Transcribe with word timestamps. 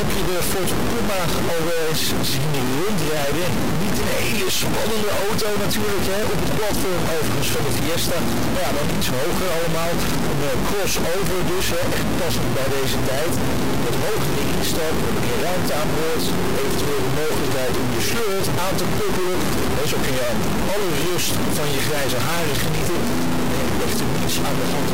Heb 0.00 0.12
je 0.18 0.24
de 0.32 0.38
Ford 0.52 0.72
Puma 0.90 1.20
al 1.54 1.64
eens 1.82 2.04
zien 2.32 2.54
rondrijden. 2.80 3.48
Niet 3.84 3.96
een 4.02 4.12
hele 4.24 4.50
spannende 4.62 5.10
auto 5.26 5.48
natuurlijk, 5.64 6.06
hè. 6.14 6.20
op 6.34 6.40
het 6.44 6.52
platform 6.58 7.02
overigens 7.14 7.50
van 7.54 7.64
de 7.68 7.74
Fiesta. 7.78 8.18
Maar 8.52 8.62
ja, 8.66 8.70
dan 8.78 8.88
iets 8.96 9.10
hoger 9.16 9.48
allemaal. 9.56 9.92
Een 10.30 10.42
uh, 10.48 10.52
crossover 10.68 11.40
dus, 11.52 11.66
hè. 11.74 11.80
echt 11.96 12.08
passend 12.20 12.50
bij 12.58 12.68
deze 12.76 12.98
tijd. 13.10 13.32
Met 13.84 13.96
hogere 14.04 14.42
instap, 14.58 14.96
meer 15.24 15.40
ruimte 15.46 15.72
aan 15.80 15.90
boord. 15.96 16.24
Eventueel 16.60 17.02
de 17.06 17.12
mogelijkheid 17.22 17.74
om 17.80 17.88
je 17.96 18.02
sleuret 18.10 18.48
aan 18.64 18.76
te 18.80 18.86
puppelen. 18.98 19.38
En 19.80 19.86
zo 19.90 19.96
kun 20.04 20.14
je 20.20 20.26
alle 20.72 20.90
rust 21.06 21.34
van 21.58 21.68
je 21.74 21.80
grijze 21.88 22.18
haren 22.28 22.58
genieten. 22.64 23.00
Echt 23.86 23.98
er 24.02 24.08
niets 24.16 24.36
aan 24.46 24.58
de 24.60 24.66
hand 24.74 24.88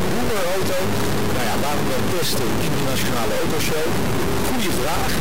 auto. 0.57 0.79
Nou 1.35 1.45
ja, 1.49 1.55
waarom 1.65 1.87
dan 1.93 2.05
testen 2.13 2.49
in 2.65 2.73
de 2.77 2.83
Nationale 2.91 3.35
Autoshow? 3.43 3.87
Vraag. 4.87 5.15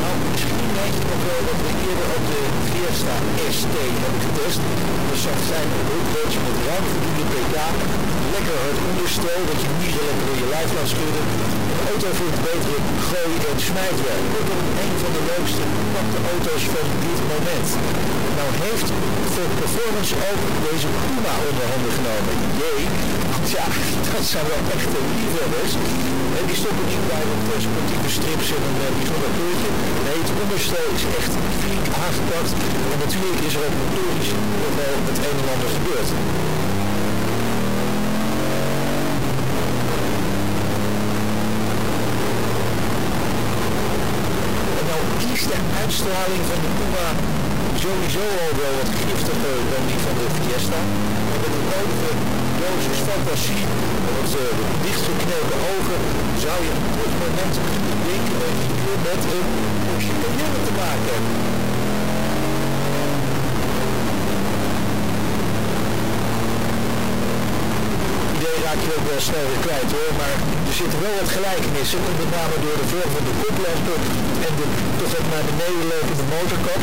Nou, 0.00 0.14
misschien 0.30 0.68
weet 0.78 0.94
je 0.98 1.04
nog 1.12 1.22
wel 1.28 1.42
dat 1.48 1.58
we 1.64 1.70
eerder 1.86 2.08
op 2.16 2.24
de 2.32 2.40
Fiesta 2.70 3.16
ST 3.58 3.74
hebben 4.02 4.22
getest. 4.26 4.60
Dat 5.08 5.18
zou 5.24 5.36
zijn 5.52 5.68
hulpbootje 5.88 6.40
met 6.46 6.56
ruim 6.66 6.84
voldoende 6.92 7.24
pk, 7.32 7.56
lekker 8.34 8.58
het 8.68 8.80
onderstel, 8.88 9.40
dat 9.50 9.58
je 9.62 9.68
niet 9.80 9.92
zo 9.96 10.00
lekker 10.08 10.24
door 10.28 10.38
je 10.42 10.48
lijf 10.54 10.70
laat 10.76 10.88
schudden. 10.92 11.63
Een 11.84 11.90
auto 11.92 12.10
voor 12.18 12.30
het 12.34 12.42
betere 12.48 12.78
gooi- 13.10 13.42
en 13.50 13.58
smijtwerk. 13.68 14.24
Kortom, 14.34 14.62
een 14.82 14.94
van 15.02 15.12
de 15.16 15.22
leukste 15.32 15.62
compacte 15.76 16.18
auto's 16.32 16.64
van 16.74 16.86
dit 17.06 17.20
moment. 17.32 17.68
Nou 18.38 18.48
heeft 18.66 18.88
voor 19.34 19.48
Performance 19.60 20.14
ook 20.30 20.42
deze 20.68 20.88
Puma 21.04 21.34
onder 21.48 21.64
handen 21.72 21.92
genomen. 21.98 22.34
Jee, 22.60 22.82
want 23.32 23.46
ja, 23.56 23.66
dat 24.14 24.24
zijn 24.32 24.46
wel 24.52 24.62
echte 24.76 24.98
liefhebbers. 25.18 25.72
En 26.38 26.44
die 26.48 26.58
stoppen 26.62 26.86
niet 26.92 27.04
bij 27.12 27.24
op 27.34 27.40
sportieve 27.66 28.10
strips 28.18 28.48
en 28.56 28.62
een 28.68 28.80
uh, 28.84 28.88
bijzonder 28.98 29.30
kleurtje. 29.36 29.70
Nee, 30.06 30.18
het 30.24 30.32
onderstel 30.42 30.86
is 30.98 31.04
echt 31.20 31.32
flink 31.62 31.86
aangepakt. 32.04 32.52
En 32.92 32.98
natuurlijk 33.06 33.40
is 33.48 33.54
er 33.56 33.62
ook 33.66 33.76
motorisch 33.82 34.32
wel 34.78 34.94
het 35.08 35.18
een 35.28 35.38
en 35.42 35.48
ander 35.54 35.70
gebeurd. 35.76 36.10
En 44.78 44.84
nou 44.90 45.00
de 45.42 45.60
uitstraling 45.82 46.42
van 46.50 46.60
de 46.64 46.70
Puma 46.78 47.08
sowieso 47.84 48.24
al 48.44 48.52
wel 48.62 48.74
wat 48.80 48.90
giftiger 49.00 49.58
dan 49.72 49.82
die 49.90 50.00
van 50.06 50.16
de 50.20 50.26
Fiesta. 50.36 50.80
Maar 51.26 51.40
met 51.44 51.52
een 51.58 51.68
nodige 51.74 52.12
dosis 52.60 53.00
fantasie 53.08 53.64
en 54.08 54.26
uh, 54.42 54.46
dichtgeknepen 54.84 55.58
ogen 55.74 56.00
zou 56.44 56.56
je 56.66 56.72
op 56.80 56.92
dit 57.00 57.12
moment 57.22 57.54
denken 58.08 58.36
dat 58.44 58.56
je 58.86 58.94
met 59.08 59.22
een 59.34 59.48
Porsche 59.84 60.14
te 60.66 60.72
maken 60.80 61.12
hebt. 61.14 61.73
Raak 68.66 68.80
je 68.86 68.92
ook 68.98 69.06
wel 69.12 69.22
snel 69.28 69.46
weer 69.50 69.62
kwijt 69.66 69.90
hoor, 69.96 70.12
maar 70.20 70.36
er 70.68 70.76
zitten 70.80 70.98
wel 71.04 71.14
wat 71.20 71.30
gelijkenissen, 71.38 72.00
met 72.22 72.30
name 72.38 72.56
door 72.64 72.76
de 72.82 72.88
vorm 72.92 73.10
van 73.16 73.24
de 73.28 73.34
koplampen 73.42 73.98
en 74.46 74.52
de 74.58 74.66
toch 74.98 75.12
wat 75.14 75.26
naar 75.32 75.46
beneden 75.50 75.84
lopende 75.92 76.26
motorkap. 76.34 76.82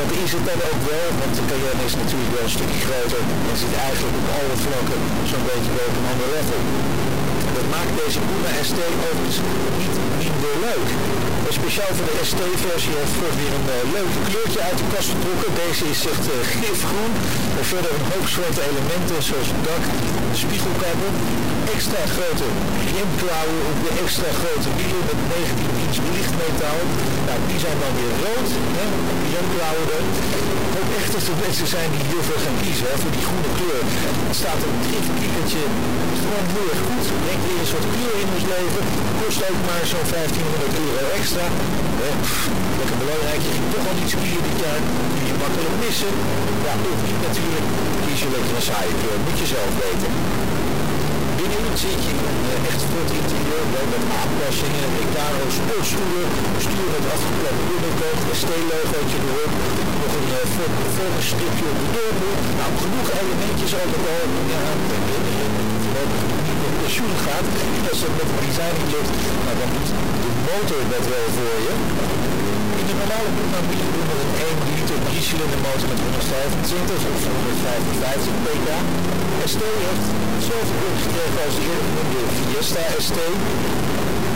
Dat 0.00 0.10
is 0.24 0.30
het 0.36 0.44
dan 0.50 0.60
ook 0.70 0.80
wel, 0.90 1.06
want 1.20 1.32
de 1.38 1.44
Cayenne 1.50 1.84
is 1.90 1.96
natuurlijk 2.02 2.32
wel 2.36 2.44
een 2.46 2.56
stukje 2.58 2.80
groter 2.88 3.22
en 3.48 3.56
zit 3.62 3.74
eigenlijk 3.88 4.16
op 4.20 4.28
alle 4.38 4.56
vlakken 4.66 5.00
zo'n 5.30 5.46
beetje 5.50 5.72
op 5.88 5.94
een 5.98 6.08
ander 6.12 6.28
level. 6.36 6.60
Dat 7.56 7.66
maakt 7.74 7.92
deze 8.02 8.20
Puma 8.28 8.52
ST 8.68 8.78
overigens 9.08 9.38
niet 9.80 10.31
leuk. 10.50 10.88
Speciaal 11.60 11.94
voor 11.96 12.08
de 12.10 12.16
ST-versie 12.30 12.94
heeft 12.98 13.16
Ford 13.18 13.36
weer 13.42 13.54
een 13.58 13.68
uh, 13.76 13.78
leuk 13.96 14.12
kleurtje 14.28 14.60
uit 14.68 14.78
de 14.80 14.86
kast 14.92 15.08
getrokken. 15.14 15.50
Deze 15.64 15.84
is 15.94 16.00
echt 16.12 16.24
uh, 16.28 16.36
gifgroen. 16.58 17.12
En 17.58 17.64
verder 17.72 17.92
een 17.96 18.08
hoop 18.12 18.26
soorten 18.36 18.64
elementen 18.70 19.18
zoals 19.28 19.48
het 19.52 19.62
dak, 19.68 19.84
spiegelkappen, 20.44 21.12
extra 21.74 22.02
grote 22.16 22.46
remklauwen 22.96 23.62
op 23.70 23.78
de 23.84 23.92
extra 24.02 24.30
grote 24.40 24.70
wielen 24.78 25.04
met 25.10 25.20
19 25.32 25.82
inch 25.84 25.98
lichtmetaal. 26.16 26.82
Nou, 27.26 27.38
die 27.50 27.60
zijn 27.64 27.78
dan 27.84 27.92
weer 27.98 28.14
rood, 28.24 28.50
hè, 28.76 28.86
remklauwen 29.34 29.88
er. 29.98 30.04
Ik 30.80 30.88
echt 30.98 31.12
dat 31.14 31.24
er 31.30 31.38
mensen 31.46 31.68
zijn 31.76 31.90
die 31.94 32.04
hiervoor 32.10 32.40
gaan 32.44 32.58
kiezen, 32.64 33.00
voor 33.02 33.14
die 33.16 33.26
groene 33.28 33.50
kleur. 33.58 33.82
Het 34.28 34.38
staat 34.42 34.60
een 34.66 34.78
driftkikkertje 34.86 35.62
gewoon 36.32 36.48
heel 36.56 36.68
erg 36.72 36.82
goed. 36.88 37.04
Denk 37.28 37.40
weer 37.46 37.58
eens 37.62 37.74
wat 37.76 37.86
kleur 37.94 38.16
in 38.24 38.30
ons 38.36 38.46
leven. 38.54 38.82
Kost 39.20 39.40
ook 39.48 39.60
maar 39.68 39.84
zo'n 39.92 40.08
1500 40.32 40.80
euro 40.84 41.06
extra. 41.20 41.46
Eh, 42.06 42.16
lekker 42.80 42.98
belangrijk, 43.02 43.40
je 43.46 43.52
ging 43.56 43.68
toch 43.74 43.86
al 43.88 43.96
niet 44.00 44.10
skiën 44.14 44.42
dit 44.48 44.58
jaar. 44.64 44.80
Kun 45.14 45.24
je 45.30 45.34
makkelijk 45.44 45.76
missen. 45.84 46.12
Ja, 46.66 46.72
of 46.92 47.00
natuurlijk. 47.28 47.66
Kies 48.04 48.20
je 48.24 48.28
lekker 48.34 48.54
een 48.58 48.68
saaie 48.70 48.94
kleur. 49.00 49.18
Moet 49.26 49.38
je 49.42 49.46
zelf 49.56 49.72
weten. 49.84 50.10
Binnenin 51.38 51.76
zit 51.84 52.00
je 52.06 52.12
in 52.18 52.26
een 52.54 52.64
echt 52.70 52.82
vlot 52.90 53.10
interieur, 53.20 53.64
wel 53.74 53.86
met 53.94 54.04
aanpassingen, 54.20 54.86
Recaro 54.98 55.44
sportstoelen, 55.58 56.26
stuur 56.66 56.88
met 56.94 57.04
afgeklapt 57.14 57.62
binnenkant, 57.70 58.20
een 58.28 58.38
ST-logootje 58.40 59.18
erop, 59.28 59.52
nog 60.02 60.12
een 60.18 60.28
uh, 60.38 60.42
volgende 60.96 61.24
stripje 61.30 61.66
op 61.72 61.78
de 61.82 61.88
deurbel. 61.96 62.34
Nou, 62.58 62.70
genoeg 62.82 63.08
elementjes 63.20 63.72
al 63.78 63.88
met 63.92 64.04
al. 64.14 64.26
Ja, 64.52 64.62
met 65.96 66.10
pensioen 66.82 67.16
gaat. 67.26 67.46
Als 67.90 68.00
dat 68.04 68.12
met 68.20 68.28
de 68.30 68.36
design 68.46 68.76
lukt, 68.94 69.12
nou, 69.44 69.54
dan 69.60 69.70
doet 69.74 69.90
de 70.24 70.30
motor 70.50 70.82
dat 70.94 71.04
wel 71.14 71.28
voor 71.36 71.58
je. 71.66 71.74
In 72.80 72.86
de 72.90 72.94
normale 73.00 73.30
Puma 73.36 73.58
moet 73.66 73.80
je 73.82 73.88
doen 73.94 74.06
met 74.10 74.18
een 74.24 74.34
1 74.48 74.60
liter 74.70 74.98
3 75.08 75.28
cilinder 75.28 75.60
motor 75.68 75.86
met 75.92 76.00
125 76.06 77.00
of 77.12 77.20
155 77.30 78.34
pk. 78.44 78.68
ST 79.52 79.62
heeft 79.86 80.06
hetzelfde 80.34 80.74
punt 80.80 80.98
gekregen 81.04 81.38
als 81.46 81.54
de 81.58 81.62
eerder 81.68 81.86
genoemde 81.88 82.20
Fiesta 82.36 82.84
ST. 83.06 83.18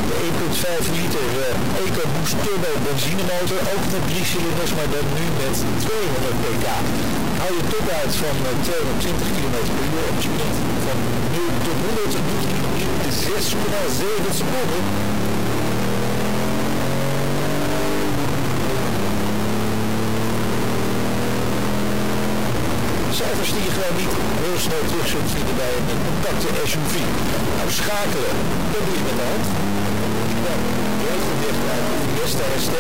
De 0.08 0.16
1.5 0.30 0.86
liter 0.98 1.28
uh, 1.42 1.84
EcoBoost 1.84 2.36
Turbo 2.44 2.72
benzinemotor, 2.86 3.60
ook 3.72 3.84
met 3.94 4.04
3 4.10 4.24
cilinders, 4.32 4.72
maar 4.78 4.90
dan 4.94 5.06
nu 5.18 5.24
met 5.42 5.56
200 5.84 6.36
pk. 6.44 6.66
Hou 7.40 7.50
je 7.58 7.62
top 7.72 7.86
uit 8.00 8.12
van 8.22 8.36
uh, 8.48 8.50
220 8.66 9.28
km 9.36 9.56
per 9.76 9.86
uur 9.96 10.22
speed 10.26 10.75
van 10.86 10.98
0 11.32 11.42
tot 11.66 11.78
100 11.86 12.14
in 12.14 13.12
6,7 13.12 14.34
seconden. 14.40 14.82
cijfers 23.22 23.52
die 23.56 23.64
je 23.68 23.72
gewoon 23.78 23.96
niet 24.02 24.14
heel 24.44 24.60
snel 24.66 24.84
terug 24.90 25.06
zult 25.14 25.30
vinden 25.36 25.56
bij 25.62 25.72
een 25.90 26.02
compacte 26.08 26.48
SUV. 26.70 26.94
Nou, 27.56 27.68
schakelen, 27.80 28.34
dat 28.72 28.82
doe 28.86 28.98
met 29.06 29.16
de 29.20 29.26
hand. 29.30 29.46
Nou, 30.44 30.58
regelrecht 31.06 31.62
uit 31.74 31.86
de 32.02 32.08
Fiesta 32.14 32.46
ST, 32.64 32.74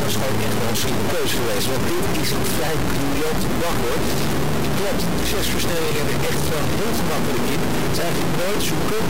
dat 0.00 0.08
is 0.10 0.16
gewoon 0.20 0.38
echt 0.46 0.56
wel 0.60 0.68
een 0.72 0.80
slimme 0.82 1.06
keus 1.14 1.32
geweest. 1.38 1.66
Want 1.72 1.84
dit 1.90 2.04
is 2.22 2.30
een 2.36 2.46
vrij 2.56 2.76
briljante 2.88 3.46
hoor. 3.84 4.45
Klopt, 4.78 5.02
de 5.20 5.26
zes 5.34 5.46
versnellingen 5.54 6.00
hebben 6.00 6.18
echt 6.30 6.42
gewoon 6.48 6.68
heel 6.80 6.94
gemakkelijk 7.00 7.46
in. 7.54 7.60
Het 7.84 7.94
is 7.96 8.02
eigenlijk 8.06 8.34
nooit 8.42 8.62
zoeken. 8.70 9.02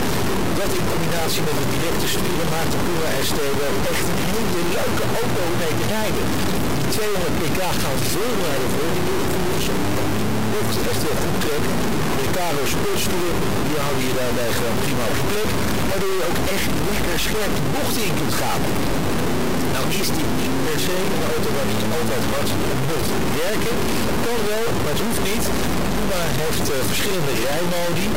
Dat 0.59 0.71
in 0.77 0.85
combinatie 0.93 1.41
met 1.47 1.57
het 1.61 1.69
directe 1.73 2.07
sturen 2.15 2.47
maakt 2.55 2.71
de 2.73 2.79
Pura 2.85 3.09
ST 3.29 3.39
wel 3.61 3.75
echt 3.91 4.05
een 4.11 4.21
hele 4.31 4.61
leuke 4.77 5.05
auto 5.19 5.41
mee 5.61 5.73
te 5.79 5.85
rijden. 5.95 6.25
Die 6.81 6.91
200 6.95 7.35
pk 7.41 7.59
gaan 7.81 7.99
veel 8.13 8.33
rijden 8.45 8.69
voor. 8.75 8.91
Die 8.95 9.05
mocht 10.53 10.77
echt 10.91 11.01
wel 11.07 11.17
goed 11.23 11.37
trekken. 11.45 11.75
De 12.19 12.25
Caro 12.35 12.63
sportstoelen, 12.73 13.35
die 13.67 13.77
houden 13.83 14.03
je 14.09 14.13
daarbij 14.21 14.51
gewoon 14.57 14.77
prima 14.83 15.05
op 15.13 15.19
plek. 15.31 15.49
Waardoor 15.89 16.13
je 16.19 16.23
ook 16.29 16.39
echt 16.55 16.67
lekker 16.91 17.17
scherp 17.25 17.53
de 17.57 17.63
bochten 17.73 18.03
in 18.07 18.15
kunt 18.19 18.35
gaan. 18.41 18.61
Is 19.89 20.09
dit 20.17 20.31
niet 20.39 20.55
per 20.65 20.79
se 20.85 20.95
een 21.15 21.25
auto 21.33 21.49
waar 21.55 21.69
altijd 21.97 22.23
hard 22.33 22.49
moet 22.89 23.07
werken. 23.43 23.75
Kan 24.25 24.39
wel, 24.51 24.67
maar 24.83 24.93
het 24.95 25.03
hoeft 25.05 25.23
niet. 25.31 25.45
Puma 25.95 26.21
heeft 26.41 26.65
uh, 26.69 26.75
verschillende 26.91 27.33
rijmodi. 27.45 28.07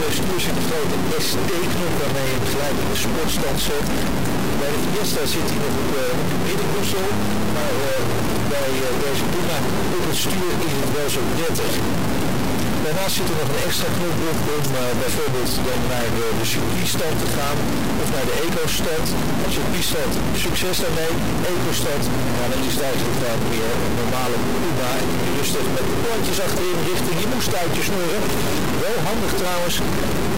De 0.00 0.08
stuur 0.18 0.40
zit 0.44 0.56
een 0.60 0.68
grote 0.70 0.96
ST-knop 1.28 1.94
waarmee 2.00 2.28
je 2.34 2.38
gelijk 2.52 2.76
in 2.82 2.88
de 2.92 2.98
sportstand 3.04 3.58
zet. 3.68 3.86
Bij 4.60 4.70
de 4.74 4.80
Fiesta 4.90 5.22
zit 5.34 5.48
hij 5.52 5.60
nog 5.64 5.74
op, 5.82 5.90
uh, 6.00 6.20
op 6.20 6.26
de 6.32 6.38
middenconsole, 6.46 7.14
maar 7.56 7.74
uh, 7.90 7.96
bij 8.52 8.70
deze 9.04 9.24
Puma 9.32 9.58
op 9.96 10.04
het 10.08 10.18
stuur 10.24 10.52
is 10.66 10.74
het 10.80 10.90
wel 10.96 11.08
zo 11.16 11.20
prettig. 11.36 11.72
Daarnaast 12.92 13.20
zit 13.20 13.32
er 13.32 13.40
nog 13.42 13.50
een 13.52 13.64
extra 13.68 13.88
op 14.32 14.38
om 14.56 14.64
uh, 14.72 14.80
bijvoorbeeld 15.04 15.52
dan 15.66 15.80
naar 15.92 16.08
de, 16.16 16.24
de 16.40 16.46
circuitstand 16.54 17.16
te 17.22 17.28
gaan 17.36 17.58
of 18.02 18.08
naar 18.14 18.26
de 18.30 18.36
eco-stand. 18.44 19.06
Circuitstand, 19.56 20.12
succes 20.46 20.76
daarmee. 20.84 21.12
Eco-stand, 21.52 22.04
ja, 22.38 22.44
dan 22.52 22.60
is 22.68 22.74
het 22.76 22.84
eigenlijk 22.88 23.18
wel 23.24 23.38
meer 23.52 23.70
een 23.84 23.94
normale 24.02 24.36
je 25.26 25.32
rustig 25.40 25.66
met 25.76 25.84
de 25.90 25.96
plantjes 26.04 26.38
achterin 26.46 26.80
richting 26.90 27.16
je 27.22 27.28
moestuitjes 27.34 27.86
snoeren. 27.88 28.22
Wel 28.84 28.98
handig 29.08 29.32
trouwens 29.42 29.74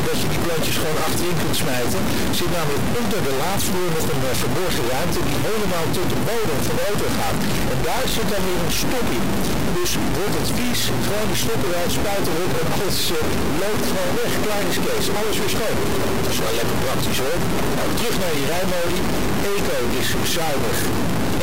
dat 0.09 0.17
je 0.23 0.29
die 0.35 0.43
plantjes 0.47 0.77
gewoon 0.83 1.01
achterin 1.09 1.39
kunt 1.43 1.57
smijten. 1.63 2.01
Er 2.31 2.37
zit 2.41 2.53
namelijk 2.59 2.85
onder 3.01 3.21
de 3.29 3.35
laadvloer 3.43 3.91
nog 3.97 4.07
een 4.13 4.25
uh, 4.31 4.33
verborgen 4.45 4.87
ruimte 4.95 5.21
die 5.29 5.39
helemaal 5.49 5.87
tot 5.99 6.09
de 6.13 6.19
bodem 6.29 6.61
van 6.67 6.75
de 6.79 6.85
auto 6.91 7.07
gaat. 7.19 7.39
En 7.73 7.79
daar 7.89 8.07
zit 8.17 8.29
dan 8.33 8.43
weer 8.47 8.61
een 8.65 8.79
stop 8.85 9.07
in. 9.19 9.27
Dus 9.79 9.91
wordt 10.19 10.37
het 10.41 10.51
vies, 10.59 10.81
gewoon 11.07 11.29
die 11.31 11.41
stoppen 11.45 11.69
eruit, 11.71 11.93
spuiten 11.99 12.33
erop 12.45 12.61
en 12.63 12.73
alles 12.77 12.99
uh, 13.11 13.19
loopt 13.63 13.87
gewoon 13.91 14.13
weg. 14.21 14.33
Klein 14.45 14.67
is 15.03 15.09
alles 15.21 15.37
weer 15.41 15.53
schoon. 15.57 15.79
Dat 16.25 16.33
is 16.35 16.41
wel 16.47 16.55
lekker 16.61 16.79
praktisch 16.87 17.21
hoor. 17.25 17.39
Nou, 17.77 17.89
terug 17.99 18.17
naar 18.23 18.35
je 18.41 18.47
rijmodi. 18.55 18.99
Eco 19.55 19.79
is 20.01 20.09
zuinig 20.37 20.79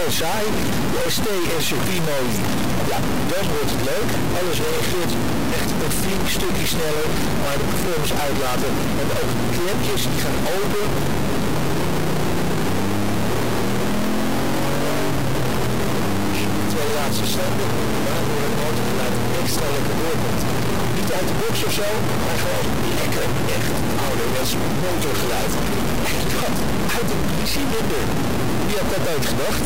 en 0.06 0.12
saai. 0.19 0.45
De 0.94 1.01
ST 1.18 1.27
en 1.56 1.63
circuitmodi, 1.71 2.39
ja, 2.92 2.98
dan 3.31 3.45
wordt 3.53 3.71
het 3.75 3.83
leuk. 3.92 4.09
Alles 4.39 4.57
reageert 4.68 5.13
echt 5.57 5.69
een 5.83 5.95
flink 6.01 6.25
stukje 6.38 6.68
sneller, 6.75 7.07
maar 7.44 7.56
de 7.62 7.68
performance 7.71 8.15
uitlaten 8.25 8.71
en 9.01 9.07
ook 9.19 9.31
de 9.39 9.48
klepjes 9.57 10.03
die 10.12 10.21
gaan 10.25 10.39
open. 10.57 10.86
Twee 16.74 16.92
laatste 17.00 17.25
standen, 17.33 17.69
waardoor 18.06 18.42
het 18.48 18.56
motorgeluid 18.62 19.15
extra 19.42 19.65
lekker 19.75 19.95
doorkomt. 20.01 20.50
Uit 21.19 21.28
de 21.28 21.38
box 21.42 21.56
of 21.68 21.74
zo, 21.74 21.88
maar 22.25 22.40
gewoon 22.44 22.68
lekker 23.02 23.25
echt 23.56 23.69
ouderwets 24.06 24.54
motorgeluid. 24.86 25.54
En 26.10 26.24
dat 26.34 26.56
uit 26.98 27.08
de 27.12 27.18
benzineminder. 27.38 28.04
Wie 28.68 28.78
had 28.80 28.90
dat 28.96 29.04
ooit 29.13 29.25
gedacht? 29.34 29.66